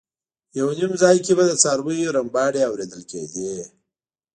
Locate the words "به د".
1.37-1.51